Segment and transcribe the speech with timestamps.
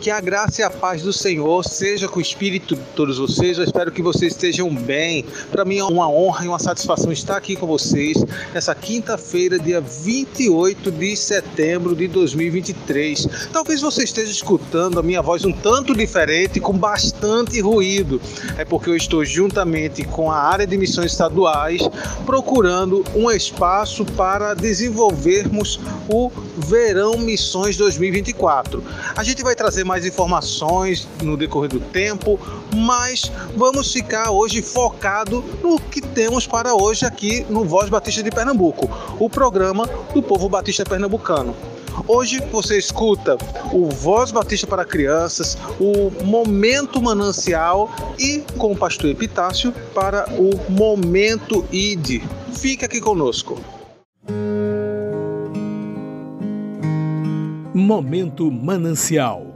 [0.00, 3.58] Que a graça e a paz do Senhor seja com o espírito de todos vocês.
[3.58, 5.26] Eu espero que vocês estejam bem.
[5.50, 8.16] Para mim é uma honra e uma satisfação estar aqui com vocês
[8.54, 13.28] nessa quinta-feira, dia 28 de setembro de 2023.
[13.52, 18.22] Talvez você esteja escutando a minha voz um tanto diferente, com bastante ruído.
[18.56, 21.82] É porque eu estou juntamente com a área de missões estaduais
[22.24, 25.78] procurando um espaço para desenvolvermos
[26.08, 28.82] o Verão Missões 2024.
[29.14, 32.38] A gente vai trazer mais informações no decorrer do tempo,
[32.76, 38.30] mas vamos ficar hoje focado no que temos para hoje aqui no Voz Batista de
[38.30, 41.56] Pernambuco, o programa do povo batista pernambucano.
[42.06, 43.36] Hoje você escuta
[43.72, 50.70] o Voz Batista para Crianças, o Momento Manancial e com o pastor Epitácio para o
[50.70, 52.22] Momento ID.
[52.52, 53.60] Fica aqui conosco.
[57.74, 59.49] Momento Manancial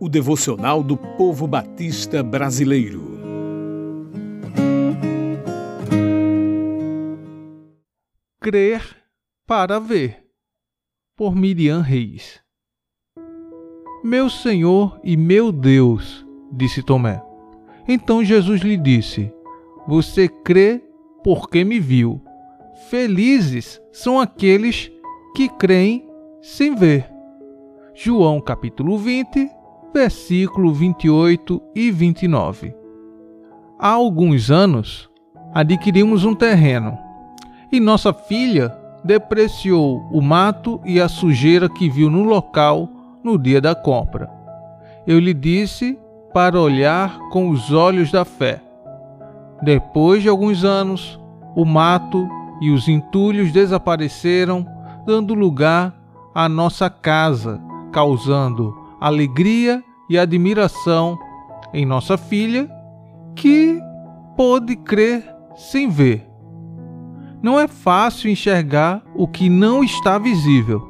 [0.00, 3.20] o devocional do povo batista brasileiro.
[8.40, 8.82] Crer
[9.46, 10.24] para ver,
[11.14, 12.40] por Miriam Reis.
[14.02, 17.22] Meu Senhor e meu Deus, disse Tomé.
[17.86, 19.30] Então Jesus lhe disse:
[19.86, 20.82] Você crê
[21.22, 22.22] porque me viu.
[22.88, 24.90] Felizes são aqueles
[25.36, 26.08] que creem
[26.40, 27.06] sem ver.
[27.94, 29.59] João capítulo 20,
[29.92, 32.74] versículo 28 e 29.
[33.78, 35.10] Há alguns anos,
[35.52, 36.96] adquirimos um terreno
[37.72, 42.88] e nossa filha depreciou o mato e a sujeira que viu no local
[43.24, 44.30] no dia da compra.
[45.06, 45.98] Eu lhe disse
[46.32, 48.62] para olhar com os olhos da fé.
[49.62, 51.18] Depois de alguns anos,
[51.56, 52.28] o mato
[52.60, 54.66] e os entulhos desapareceram,
[55.06, 55.94] dando lugar
[56.34, 57.60] à nossa casa,
[57.90, 61.18] causando alegria e admiração
[61.72, 62.70] em nossa filha,
[63.34, 63.80] que
[64.36, 65.24] pôde crer
[65.56, 66.26] sem ver.
[67.42, 70.86] Não é fácil enxergar o que não está visível.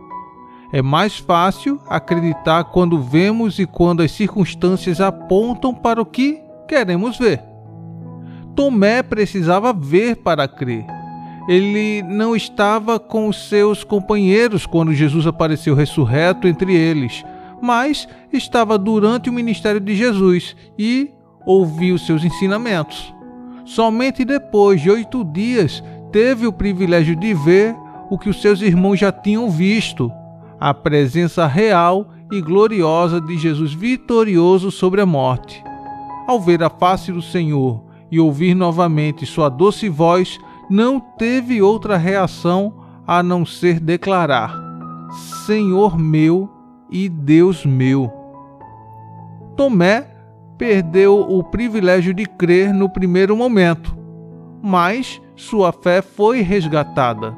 [0.73, 7.19] É mais fácil acreditar quando vemos e quando as circunstâncias apontam para o que queremos
[7.19, 7.43] ver.
[8.55, 10.85] Tomé precisava ver para crer.
[11.49, 17.25] Ele não estava com os seus companheiros quando Jesus apareceu ressurreto entre eles,
[17.61, 21.11] mas estava durante o ministério de Jesus e
[21.45, 23.15] ouviu seus ensinamentos.
[23.65, 27.77] Somente depois de oito dias teve o privilégio de ver
[28.11, 30.11] o que os seus irmãos já tinham visto:
[30.59, 35.63] a presença real e gloriosa de Jesus vitorioso sobre a morte.
[36.27, 40.39] Ao ver a face do Senhor e ouvir novamente sua doce voz,
[40.69, 42.75] não teve outra reação
[43.07, 44.55] a não ser declarar:
[45.47, 46.49] Senhor meu
[46.91, 48.11] e Deus meu.
[49.57, 50.07] Tomé
[50.59, 53.97] perdeu o privilégio de crer no primeiro momento,
[54.63, 57.37] mas sua fé foi resgatada.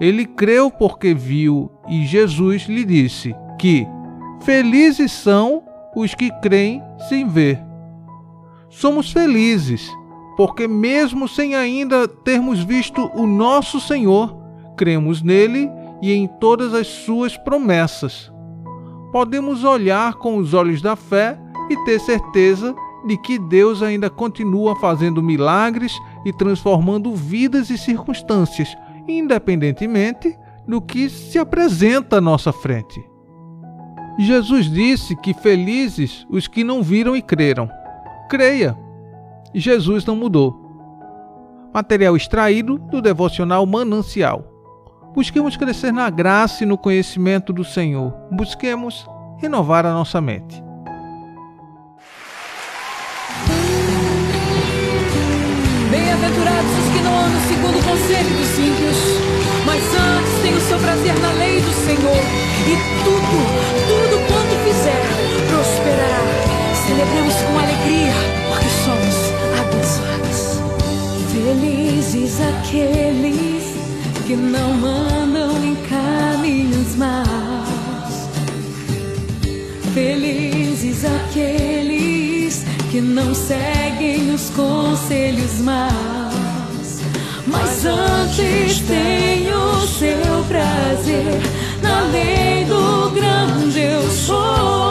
[0.00, 3.86] Ele creu porque viu e Jesus lhe disse que
[4.40, 5.62] felizes são
[5.94, 7.62] os que creem sem ver.
[8.68, 9.90] Somos felizes
[10.36, 14.34] porque, mesmo sem ainda termos visto o nosso Senhor,
[14.76, 15.70] cremos nele
[16.00, 18.31] e em todas as suas promessas
[19.12, 21.38] podemos olhar com os olhos da fé
[21.70, 22.74] e ter certeza
[23.06, 25.92] de que Deus ainda continua fazendo milagres
[26.24, 28.74] e transformando vidas e circunstâncias,
[29.06, 30.36] independentemente
[30.66, 33.04] do que se apresenta à nossa frente.
[34.18, 37.68] Jesus disse que felizes os que não viram e creram.
[38.28, 38.76] Creia!
[39.54, 40.58] Jesus não mudou.
[41.74, 44.51] Material extraído do devocional Manancial.
[45.14, 48.14] Busquemos crescer na graça e no conhecimento do Senhor.
[48.30, 49.06] Busquemos
[49.38, 50.62] renovar a nossa mente.
[55.90, 58.96] Bem-aventurados os que não andam segundo o conselho dos ímpios,
[59.66, 62.22] mas antes têm o seu prazer na lei do Senhor,
[62.64, 63.36] e tudo,
[63.88, 65.02] tudo quanto fizer,
[65.48, 66.22] prosperará.
[66.86, 68.14] Celebremos com alegria,
[68.48, 69.16] porque somos
[69.60, 70.62] abençoados.
[71.32, 72.51] Felizes aqueles
[74.32, 78.30] que não andam em caminhos maus.
[79.92, 87.02] Felizes aqueles que não seguem os conselhos maus.
[87.46, 91.38] Mas antes tem o seu prazer
[91.82, 94.81] na lei do grande eu sou.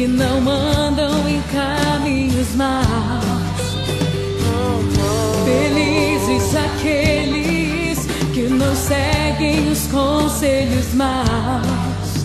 [0.00, 2.80] que não andam em caminhos maus.
[5.44, 12.24] Felizes aqueles que não seguem os conselhos maus.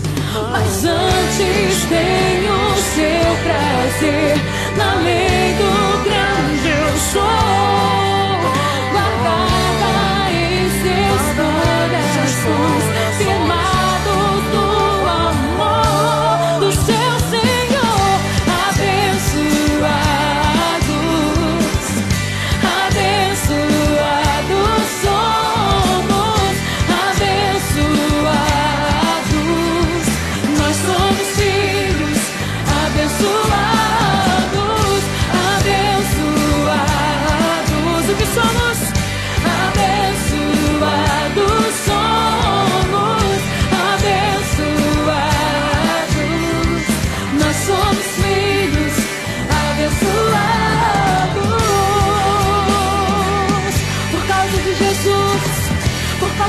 [0.52, 4.38] Mas antes tem o seu prazer
[4.78, 7.75] na lei do grande eu sou.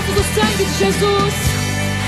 [0.07, 1.33] Causa do sangue de Jesus.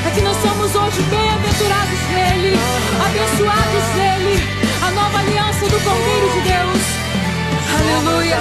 [0.06, 2.58] É que nós somos hoje bem-aventurados nele,
[3.06, 4.40] abençoados nele,
[4.82, 6.84] a nova aliança do Cordeiro de Deus.
[7.80, 8.38] Aleluia.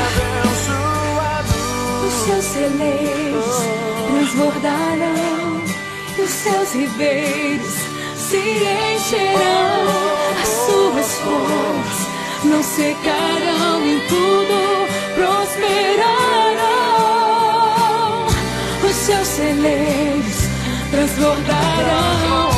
[2.06, 3.44] Os seus celeiros
[4.06, 5.62] transbordarão,
[6.16, 7.75] e os seus ribeiros
[8.16, 8.37] se
[8.96, 9.87] encherão,
[10.40, 11.99] as suas flores
[12.44, 16.48] não secarão, em tudo prosperarão.
[19.40, 22.57] Os seus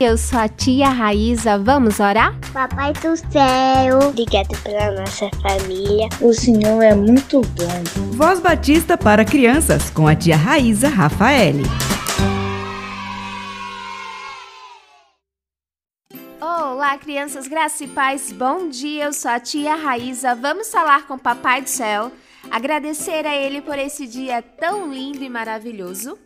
[0.00, 2.32] Eu sou a tia Raíza, vamos orar?
[2.52, 6.08] Papai do céu, obrigado pela nossa família.
[6.20, 8.12] O Senhor é muito bom.
[8.12, 11.64] Voz Batista para crianças com a tia Raíza Rafaele.
[16.40, 20.32] Olá, crianças, graças e paz, bom dia, eu sou a tia Raíza.
[20.36, 22.12] Vamos falar com o Papai do Céu,
[22.48, 26.16] agradecer a Ele por esse dia tão lindo e maravilhoso.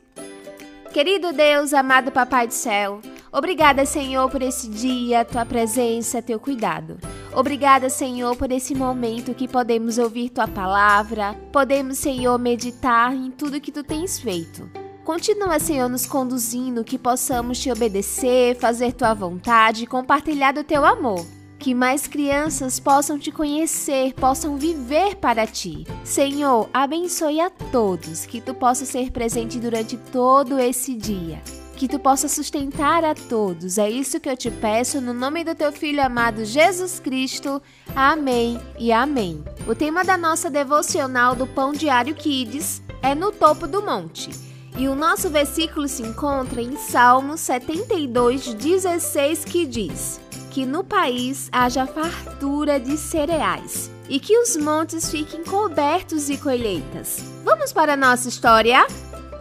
[0.92, 3.00] Querido Deus, amado Papai do Céu,
[3.32, 6.98] obrigada, Senhor, por esse dia, tua presença, teu cuidado.
[7.34, 13.60] Obrigada, Senhor, por esse momento que podemos ouvir tua palavra, podemos, Senhor, meditar em tudo
[13.60, 14.70] que tu tens feito.
[15.04, 20.84] Continua, Senhor, nos conduzindo, que possamos te obedecer, fazer tua vontade e compartilhar do teu
[20.84, 21.26] amor.
[21.58, 25.86] Que mais crianças possam te conhecer, possam viver para ti.
[26.04, 31.40] Senhor, abençoe a todos, que tu possa ser presente durante todo esse dia.
[31.82, 33.76] Que tu possa sustentar a todos.
[33.76, 37.60] É isso que eu te peço no nome do teu filho amado Jesus Cristo.
[37.92, 39.42] Amém e amém.
[39.66, 44.30] O tema da nossa devocional do Pão Diário Kids é no topo do monte.
[44.78, 50.20] E o nosso versículo se encontra em Salmo 72, 16, que diz:
[50.52, 57.24] Que no país haja fartura de cereais e que os montes fiquem cobertos de colheitas.
[57.42, 58.86] Vamos para a nossa história?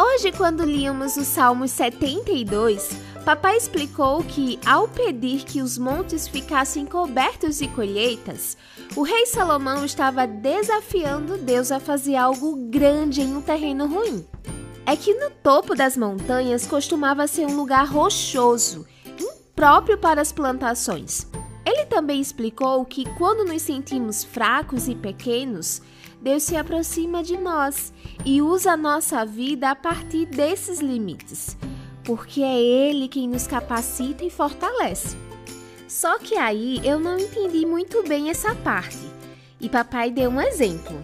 [0.04, 2.90] Hoje, quando líamos o Salmo 72,
[3.24, 8.58] papai explicou que, ao pedir que os montes ficassem cobertos de colheitas,
[8.96, 14.26] o rei Salomão estava desafiando Deus a fazer algo grande em um terreno ruim
[14.86, 18.86] é que no topo das montanhas costumava ser um lugar rochoso,
[19.20, 21.28] impróprio para as plantações.
[21.66, 25.82] Ele também explicou que quando nos sentimos fracos e pequenos,
[26.22, 27.92] Deus se aproxima de nós
[28.24, 31.58] e usa a nossa vida a partir desses limites,
[32.04, 35.18] porque é Ele quem nos capacita e fortalece.
[35.88, 39.00] Só que aí eu não entendi muito bem essa parte
[39.60, 41.04] e papai deu um exemplo.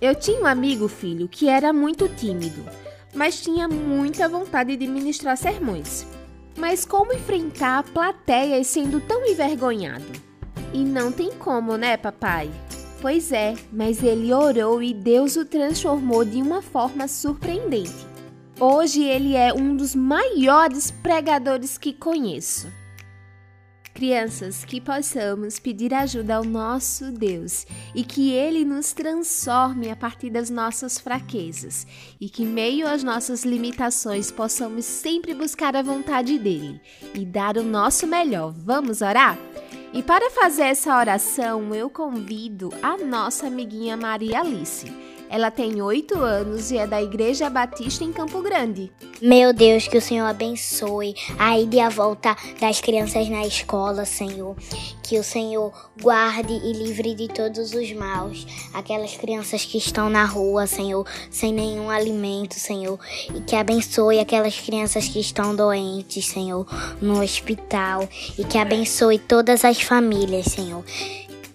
[0.00, 2.64] Eu tinha um amigo, filho, que era muito tímido
[3.14, 6.06] mas tinha muita vontade de ministrar sermões.
[6.56, 10.06] Mas como enfrentar plateias sendo tão envergonhado?
[10.72, 12.50] E não tem como, né, papai?
[13.00, 18.06] Pois é, mas ele orou e Deus o transformou de uma forma surpreendente.
[18.58, 22.66] Hoje ele é um dos maiores pregadores que conheço.
[23.94, 30.30] Crianças, que possamos pedir ajuda ao nosso Deus e que Ele nos transforme a partir
[30.30, 31.84] das nossas fraquezas
[32.20, 36.80] e que, meio às nossas limitações, possamos sempre buscar a vontade dEle
[37.12, 38.52] e dar o nosso melhor.
[38.52, 39.36] Vamos orar?
[39.92, 44.86] E para fazer essa oração, eu convido a nossa amiguinha Maria Alice
[45.30, 48.90] ela tem oito anos e é da Igreja Batista em Campo Grande.
[49.20, 54.04] Meu Deus, que o Senhor abençoe a ida e a volta das crianças na escola,
[54.04, 54.56] Senhor.
[55.02, 58.46] Que o Senhor guarde e livre de todos os maus.
[58.72, 62.98] Aquelas crianças que estão na rua, Senhor, sem nenhum alimento, Senhor.
[63.34, 66.66] E que abençoe aquelas crianças que estão doentes, Senhor,
[67.00, 68.08] no hospital.
[68.38, 70.84] E que abençoe todas as famílias, Senhor.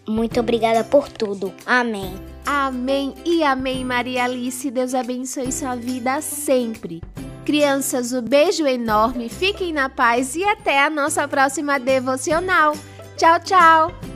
[0.07, 1.53] Muito obrigada por tudo.
[1.65, 2.32] Amém.
[2.45, 4.69] Amém e amém, Maria Alice.
[4.69, 7.01] Deus abençoe sua vida sempre.
[7.45, 12.73] Crianças, um beijo enorme, fiquem na paz e até a nossa próxima devocional.
[13.17, 14.12] Tchau, tchau!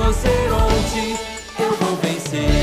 [0.00, 1.14] você onde
[1.62, 2.59] eu vou vencer.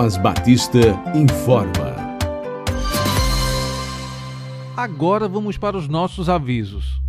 [0.00, 0.78] Voz Batista
[1.14, 1.94] informa.
[4.74, 7.02] Agora vamos para os nossos avisos.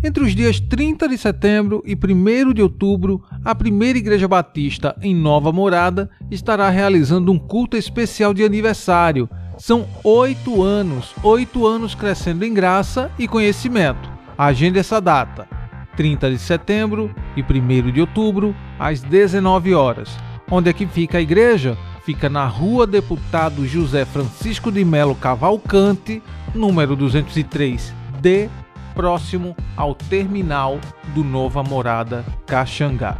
[0.00, 5.12] Entre os dias 30 de setembro e 1 de outubro, a Primeira Igreja Batista em
[5.12, 9.28] Nova Morada estará realizando um culto especial de aniversário.
[9.58, 14.08] São oito anos, oito anos crescendo em graça e conhecimento.
[14.38, 15.48] Agenda essa data:
[15.96, 20.16] 30 de setembro e 1 de outubro, às 19 horas.
[20.50, 21.76] Onde é que fica a igreja?
[22.04, 26.22] Fica na Rua Deputado José Francisco de Melo Cavalcante,
[26.54, 28.50] número 203D,
[28.94, 30.78] próximo ao terminal
[31.14, 33.18] do Nova Morada Caxangá.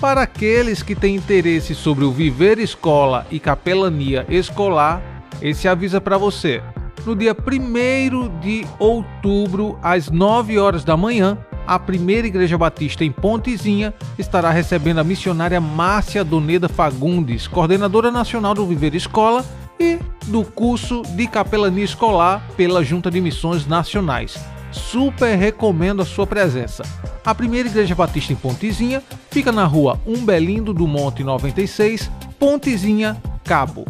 [0.00, 5.02] Para aqueles que têm interesse sobre o viver escola e capelania escolar,
[5.42, 6.62] esse avisa para você.
[7.04, 13.12] No dia 1 de outubro, às 9 horas da manhã, a primeira Igreja Batista em
[13.12, 19.44] Pontezinha estará recebendo a missionária Márcia Doneda Fagundes, coordenadora nacional do Viver Escola
[19.78, 19.98] e
[20.28, 24.38] do curso de capelania escolar pela Junta de Missões Nacionais.
[24.72, 26.84] Super recomendo a sua presença.
[27.22, 33.84] A primeira Igreja Batista em Pontezinha fica na rua Umbelindo do Monte 96, Pontezinha, Cabo.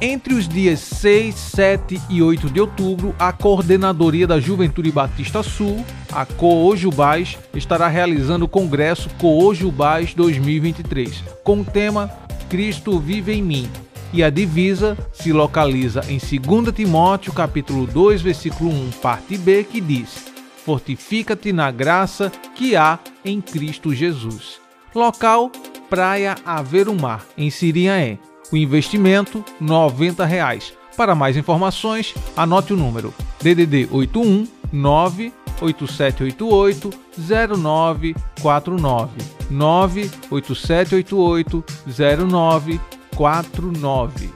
[0.00, 5.84] Entre os dias 6, 7 e 8 de outubro, a Coordenadoria da Juventude Batista Sul,
[6.12, 12.10] a Coojubás, estará realizando o Congresso Coojubás 2023, com o tema
[12.48, 13.70] Cristo vive em mim,
[14.12, 19.80] e a divisa se localiza em 2 Timóteo capítulo 2, versículo 1, parte B, que
[19.80, 20.26] diz:
[20.64, 24.60] Fortifica-te na graça que há em Cristo Jesus.
[24.94, 25.50] Local:
[25.88, 28.18] Praia Averumar, em Siriaé.
[28.54, 30.72] O investimento: 90 reais.
[30.96, 39.10] Para mais informações, anote o número DDD 81 98788 0949
[39.50, 42.80] 98788 0949
[43.16, 44.30] 49.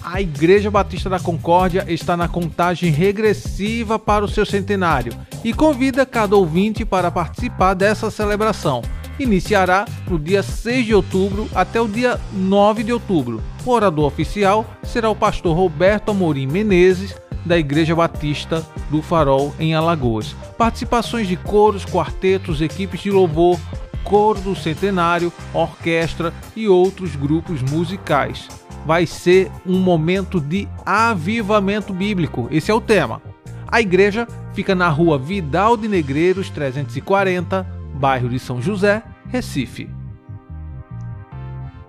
[0.00, 6.06] A Igreja Batista da Concórdia está na contagem regressiva para o seu centenário e convida
[6.06, 8.80] cada ouvinte para participar dessa celebração.
[9.18, 13.42] Iniciará no dia 6 de outubro até o dia 9 de outubro.
[13.64, 19.74] O orador oficial será o pastor Roberto Amorim Menezes, da Igreja Batista do Farol, em
[19.74, 20.34] Alagoas.
[20.56, 23.58] Participações de coros, quartetos, equipes de louvor,
[24.04, 28.48] coro do centenário, orquestra e outros grupos musicais.
[28.86, 33.22] Vai ser um momento de avivamento bíblico, esse é o tema.
[33.66, 37.66] A igreja fica na rua Vidal de Negreiros 340,
[38.02, 39.88] bairro de São José, Recife.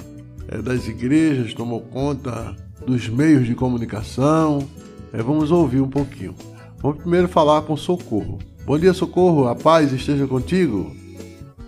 [0.58, 4.66] das igrejas, tomou conta dos meios de comunicação.
[5.12, 6.34] É, vamos ouvir um pouquinho.
[6.78, 8.38] Vamos primeiro falar com Socorro.
[8.64, 9.48] Bom dia, Socorro.
[9.48, 10.94] A paz esteja contigo.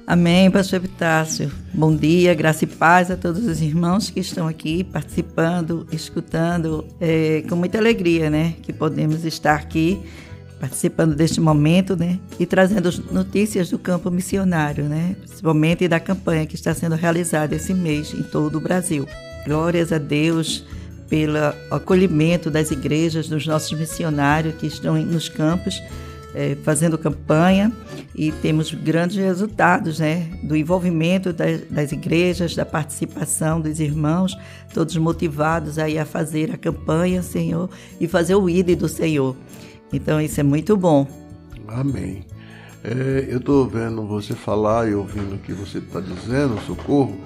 [0.06, 1.50] Amém, Pastor Epitácio.
[1.72, 7.42] Bom dia, graça e paz a todos os irmãos que estão aqui participando, escutando, é,
[7.48, 8.54] com muita alegria, né?
[8.62, 10.00] Que podemos estar aqui
[10.62, 12.20] participando deste momento, né?
[12.38, 15.16] E trazendo notícias do campo missionário, né?
[15.18, 19.04] Principalmente da campanha que está sendo realizada esse mês em todo o Brasil.
[19.44, 20.64] Glórias a Deus
[21.08, 21.36] pelo
[21.68, 25.82] acolhimento das igrejas, dos nossos missionários que estão nos campos
[26.32, 27.72] é, fazendo campanha
[28.14, 34.38] e temos grandes resultados né, do envolvimento das, das, igrejas, da participação dos irmãos,
[34.72, 37.68] todos motivados aí a fazer a campanha, Senhor,
[38.00, 39.36] e fazer o ID do Senhor.
[39.92, 41.06] Então isso é muito bom.
[41.68, 42.24] Amém.
[42.84, 47.16] É, eu estou vendo você falar e ouvindo o que você está dizendo, socorro,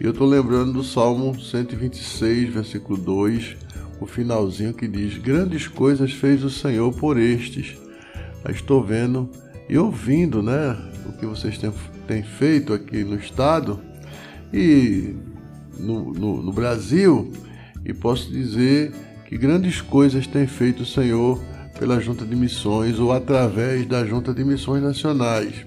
[0.00, 3.56] e eu estou lembrando do Salmo 126, versículo 2,
[4.00, 7.76] o finalzinho que diz: Grandes coisas fez o Senhor por estes.
[8.44, 9.30] Aí estou vendo
[9.68, 10.76] e ouvindo, né,
[11.06, 11.72] o que vocês têm,
[12.06, 13.80] têm feito aqui no estado
[14.52, 15.14] e
[15.78, 17.32] no, no, no Brasil,
[17.84, 18.92] e posso dizer
[19.26, 21.40] que grandes coisas tem feito o Senhor
[21.78, 25.66] pela Junta de Missões ou através da Junta de Missões Nacionais.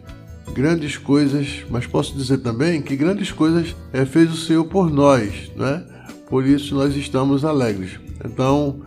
[0.53, 5.51] Grandes coisas, mas posso dizer também que grandes coisas é, fez o Senhor por nós,
[5.55, 5.83] né?
[6.27, 7.99] Por isso nós estamos alegres.
[8.23, 8.81] Então,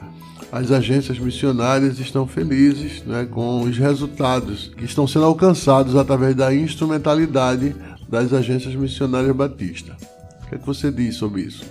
[0.51, 6.55] as agências missionárias estão felizes né, com os resultados que estão sendo alcançados através da
[6.55, 7.75] instrumentalidade
[8.09, 9.97] das agências missionárias batistas.
[10.45, 11.65] O que, é que você diz sobre isso?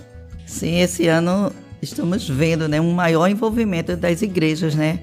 [0.44, 5.00] Sim, esse ano estamos vendo né, um maior envolvimento das igrejas, né?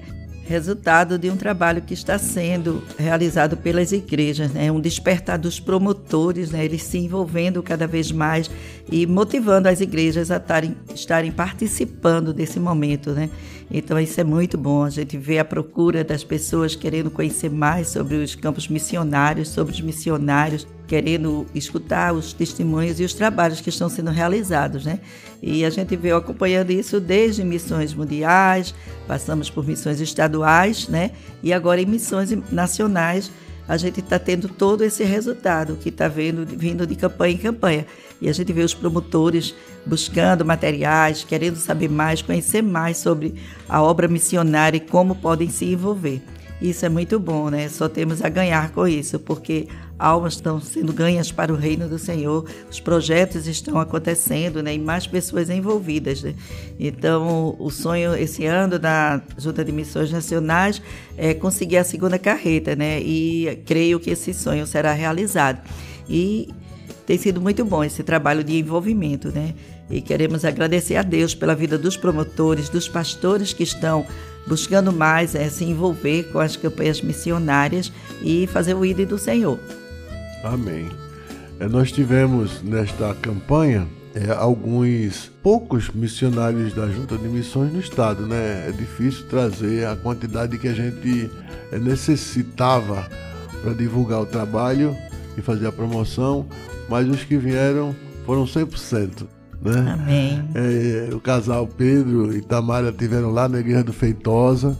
[0.50, 4.70] Resultado de um trabalho que está sendo realizado pelas igrejas, né?
[4.72, 6.64] um despertar dos promotores, né?
[6.64, 8.50] eles se envolvendo cada vez mais
[8.90, 13.12] e motivando as igrejas a tarem, estarem participando desse momento.
[13.12, 13.30] Né?
[13.70, 14.82] Então, isso é muito bom.
[14.82, 19.72] A gente vê a procura das pessoas querendo conhecer mais sobre os campos missionários, sobre
[19.72, 24.98] os missionários, querendo escutar os testemunhos e os trabalhos que estão sendo realizados, né?
[25.40, 28.74] E a gente veio acompanhando isso desde missões mundiais,
[29.06, 31.12] passamos por missões estaduais, né?
[31.44, 33.30] E agora em missões nacionais
[33.68, 37.86] a gente está tendo todo esse resultado que está vindo de campanha em campanha.
[38.20, 39.54] E a gente vê os promotores
[39.86, 43.36] buscando materiais, querendo saber mais, conhecer mais sobre
[43.68, 46.20] a obra missionária e como podem se envolver.
[46.60, 47.68] Isso é muito bom, né?
[47.68, 49.68] Só temos a ganhar com isso, porque
[50.00, 54.74] almas estão sendo ganhas para o reino do Senhor, os projetos estão acontecendo, né?
[54.74, 56.34] E mais pessoas envolvidas, né?
[56.78, 60.80] Então, o sonho esse ano da Junta de Missões Nacionais
[61.16, 63.00] é conseguir a segunda carreta, né?
[63.00, 65.60] E creio que esse sonho será realizado.
[66.08, 66.48] E
[67.06, 69.54] tem sido muito bom esse trabalho de envolvimento, né?
[69.90, 74.06] E queremos agradecer a Deus pela vida dos promotores, dos pastores que estão
[74.46, 79.58] buscando mais é, se envolver com as campanhas missionárias e fazer o ID do Senhor.
[80.42, 80.88] Amém.
[81.58, 88.26] É, nós tivemos nesta campanha é, alguns poucos missionários da Junta de Missões no estado,
[88.26, 88.68] né?
[88.68, 91.30] É difícil trazer a quantidade que a gente
[91.70, 93.06] é, necessitava
[93.62, 94.96] para divulgar o trabalho
[95.36, 96.46] e fazer a promoção,
[96.88, 99.26] mas os que vieram foram 100%.
[99.62, 99.92] Né?
[99.92, 100.48] Amém.
[100.54, 104.76] É, o casal Pedro e Tamara tiveram lá na igreja do Feitosa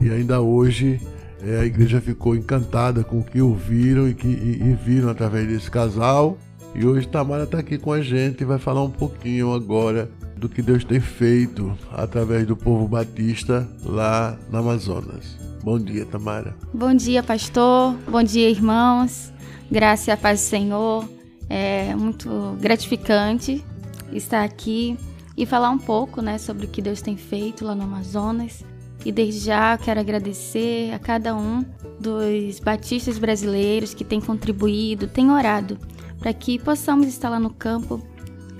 [0.00, 1.00] e ainda hoje
[1.42, 5.46] é, a igreja ficou encantada com o que ouviram e, que, e, e viram através
[5.48, 6.38] desse casal.
[6.74, 10.48] E hoje Tamara está aqui com a gente e vai falar um pouquinho agora do
[10.48, 15.36] que Deus tem feito através do povo batista lá no Amazonas.
[15.62, 16.54] Bom dia, Tamara.
[16.72, 17.94] Bom dia, pastor.
[18.08, 19.32] Bom dia, irmãos.
[19.70, 21.08] Graça e a paz do Senhor.
[21.48, 23.64] É muito gratificante
[24.12, 24.96] estar aqui
[25.36, 28.64] e falar um pouco né, sobre o que Deus tem feito lá no Amazonas.
[29.04, 31.64] E desde já quero agradecer a cada um
[31.98, 35.78] dos batistas brasileiros que tem contribuído, tem orado
[36.18, 38.00] para que possamos estar lá no campo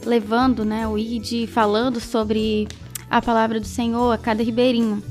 [0.04, 2.66] levando né, o ID, falando sobre
[3.10, 5.02] a palavra do Senhor a cada ribeirinho.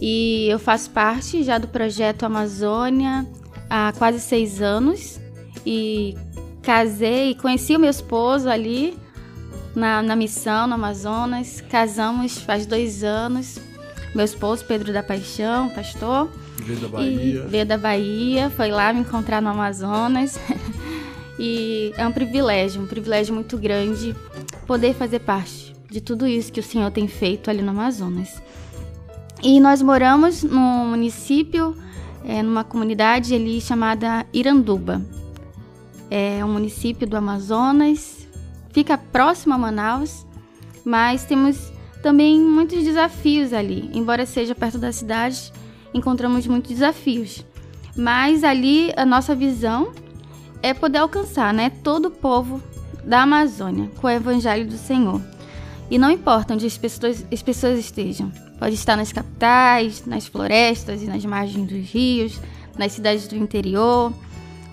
[0.00, 3.26] E eu faço parte já do projeto Amazônia
[3.70, 5.20] há quase seis anos
[5.64, 6.16] e
[6.62, 8.98] casei e conheci o meu esposo ali
[9.74, 11.60] na, na missão no Amazonas.
[11.60, 13.58] Casamos faz dois anos.
[14.14, 16.30] Meu esposo, Pedro da Paixão, pastor.
[16.58, 17.46] Veio da Bahia.
[17.48, 20.38] veio da Bahia, foi lá me encontrar no Amazonas.
[21.36, 24.14] e é um privilégio, um privilégio muito grande
[24.66, 28.40] poder fazer parte de tudo isso que o Senhor tem feito ali no Amazonas.
[29.42, 31.76] E nós moramos num município,
[32.24, 35.02] é, numa comunidade ali chamada Iranduba.
[36.08, 38.28] É um município do Amazonas,
[38.70, 40.24] fica próximo a Manaus,
[40.84, 41.73] mas temos
[42.04, 43.88] também muitos desafios ali.
[43.94, 45.50] Embora seja perto da cidade,
[45.94, 47.42] encontramos muitos desafios.
[47.96, 49.90] Mas ali a nossa visão
[50.62, 52.62] é poder alcançar, né, todo o povo
[53.02, 55.18] da Amazônia com o evangelho do Senhor.
[55.90, 58.30] E não importa onde as pessoas, as pessoas estejam.
[58.58, 62.38] Pode estar nas capitais, nas florestas e nas margens dos rios,
[62.76, 64.12] nas cidades do interior,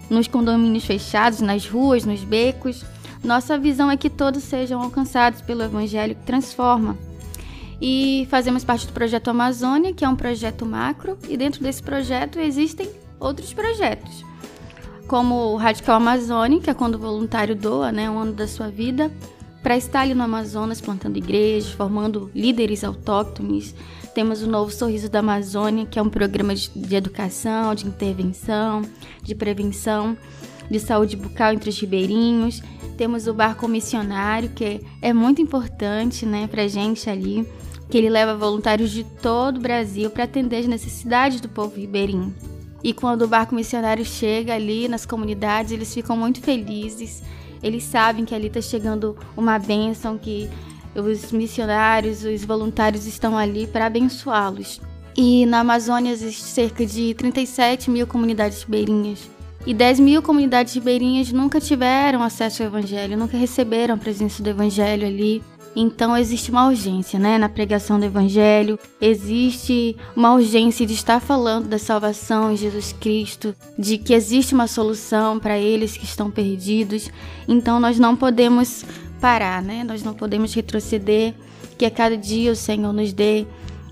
[0.09, 2.83] nos condomínios fechados, nas ruas, nos becos.
[3.23, 6.97] Nossa visão é que todos sejam alcançados pelo Evangelho que transforma.
[7.81, 12.39] E fazemos parte do projeto Amazônia, que é um projeto macro, e dentro desse projeto
[12.39, 12.87] existem
[13.19, 14.23] outros projetos,
[15.07, 18.69] como o Radical Amazônia, que é quando o voluntário doa né, um ano da sua
[18.69, 19.11] vida
[19.63, 23.75] para estar ali no Amazonas plantando igrejas, formando líderes autóctones,
[24.13, 28.81] temos o novo Sorriso da Amazônia, que é um programa de, de educação, de intervenção,
[29.23, 30.17] de prevenção,
[30.69, 32.61] de saúde bucal entre os ribeirinhos.
[32.97, 37.47] Temos o barco missionário, que é muito importante né, para a gente ali,
[37.91, 42.33] que ele leva voluntários de todo o Brasil para atender as necessidades do povo ribeirinho.
[42.81, 47.21] E quando o barco missionário chega ali nas comunidades, eles ficam muito felizes.
[47.61, 50.49] Eles sabem que ali está chegando uma bênção, que
[50.95, 54.79] os missionários, os voluntários estão ali para abençoá-los.
[55.15, 59.29] E na Amazônia existem cerca de 37 mil comunidades ribeirinhas.
[59.65, 64.49] E 10 mil comunidades ribeirinhas nunca tiveram acesso ao Evangelho, nunca receberam a presença do
[64.49, 65.43] Evangelho ali.
[65.75, 71.67] Então existe uma urgência, né, na pregação do evangelho, existe uma urgência de estar falando
[71.67, 77.09] da salvação em Jesus Cristo, de que existe uma solução para eles que estão perdidos.
[77.47, 78.83] Então nós não podemos
[79.21, 79.83] parar, né?
[79.83, 81.33] Nós não podemos retroceder,
[81.77, 83.47] que a cada dia o Senhor nos dê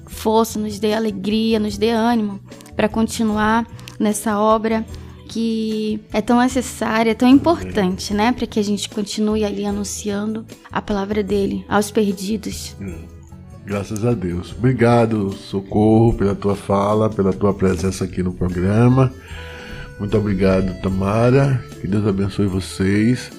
[0.06, 2.40] força, nos dê alegria, nos dê ânimo
[2.76, 3.66] para continuar
[3.98, 4.86] nessa obra
[5.30, 10.82] que é tão necessária, tão importante, né, para que a gente continue ali anunciando a
[10.82, 12.76] palavra dele aos perdidos.
[12.82, 12.98] Hum.
[13.64, 14.52] Graças a Deus.
[14.58, 19.14] Obrigado, Socorro, pela tua fala, pela tua presença aqui no programa.
[20.00, 21.64] Muito obrigado, Tamara.
[21.80, 23.30] Que Deus abençoe vocês.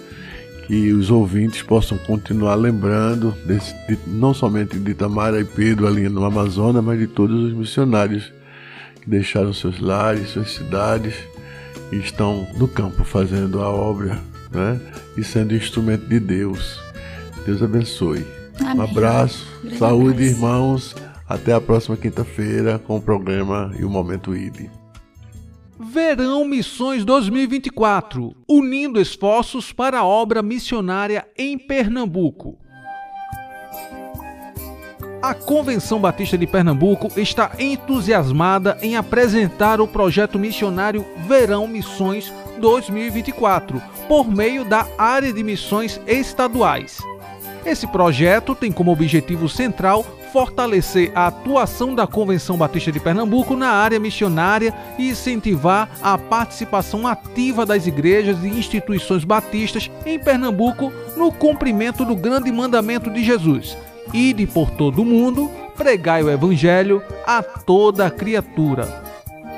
[0.69, 6.09] Que os ouvintes possam continuar lembrando, desse, de, não somente de Tamara e Pedro ali
[6.09, 8.33] no Amazonas, mas de todos os missionários
[9.03, 11.15] que deixaram seus lares, suas cidades
[11.93, 14.81] estão no campo fazendo a obra né?
[15.17, 16.81] e sendo instrumento de Deus.
[17.45, 18.27] Deus abençoe.
[18.61, 18.77] Amém.
[18.77, 20.31] Um abraço, Grande saúde, abraço.
[20.31, 20.97] irmãos.
[21.29, 24.69] Até a próxima quinta-feira com o programa e o Momento ID.
[25.79, 32.59] Verão Missões 2024 unindo esforços para a obra missionária em Pernambuco.
[35.23, 43.83] A Convenção Batista de Pernambuco está entusiasmada em apresentar o projeto missionário Verão Missões 2024
[44.09, 47.01] por meio da área de missões estaduais.
[47.67, 53.69] Esse projeto tem como objetivo central fortalecer a atuação da Convenção Batista de Pernambuco na
[53.69, 61.31] área missionária e incentivar a participação ativa das igrejas e instituições batistas em Pernambuco no
[61.31, 63.77] cumprimento do grande mandamento de Jesus
[64.13, 69.11] Ide por todo o mundo, pregai o Evangelho a toda criatura.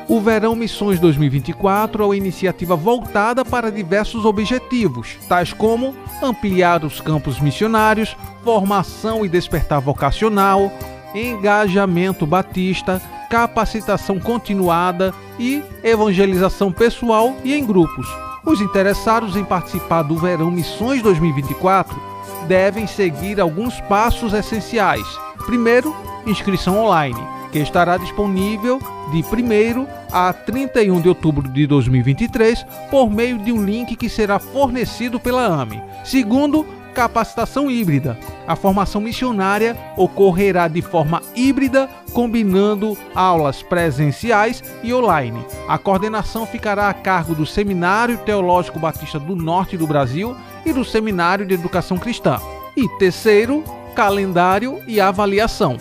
[0.09, 7.01] O Verão Missões 2024 é uma iniciativa voltada para diversos objetivos, tais como ampliar os
[7.01, 10.71] campos missionários, formação e despertar vocacional,
[11.15, 18.07] engajamento batista, capacitação continuada e evangelização pessoal e em grupos.
[18.45, 22.12] Os interessados em participar do Verão Missões 2024
[22.49, 25.07] devem seguir alguns passos essenciais.
[25.47, 25.95] Primeiro,
[26.27, 28.79] inscrição online, que estará disponível
[29.11, 34.39] de 1 a 31 de outubro de 2023 por meio de um link que será
[34.39, 35.83] fornecido pela AME.
[36.05, 38.19] Segundo, capacitação híbrida.
[38.47, 45.45] A formação missionária ocorrerá de forma híbrida, combinando aulas presenciais e online.
[45.69, 50.85] A coordenação ficará a cargo do Seminário Teológico Batista do Norte do Brasil e do
[50.85, 52.41] Seminário de Educação Cristã.
[52.77, 55.77] E terceiro, calendário e avaliação.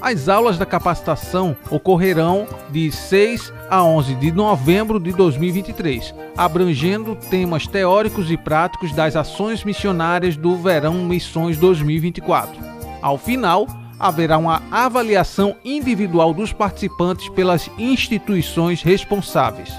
[0.00, 7.66] As aulas da capacitação ocorrerão de 6 a 11 de novembro de 2023, abrangendo temas
[7.66, 12.60] teóricos e práticos das ações missionárias do Verão Missões 2024.
[13.00, 13.66] Ao final,
[13.98, 19.72] haverá uma avaliação individual dos participantes pelas instituições responsáveis.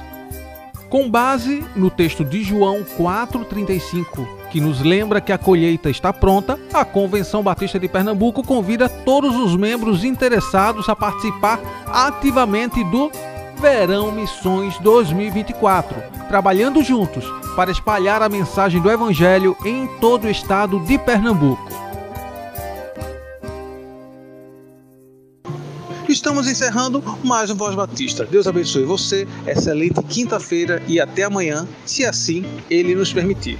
[0.89, 6.57] Com base no texto de João 4,35, que nos lembra que a colheita está pronta,
[6.73, 13.11] a Convenção Batista de Pernambuco convida todos os membros interessados a participar ativamente do
[13.59, 20.79] Verão Missões 2024, trabalhando juntos para espalhar a mensagem do Evangelho em todo o estado
[20.85, 21.69] de Pernambuco.
[26.07, 28.23] Estamos encerrando mais um Voz Batista.
[28.23, 33.59] Deus abençoe você, excelente quinta-feira e até amanhã, se assim Ele nos permitir.